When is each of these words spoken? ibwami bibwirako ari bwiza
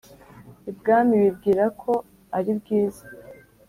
ibwami 0.71 1.13
bibwirako 1.23 1.91
ari 2.37 2.51
bwiza 2.59 3.03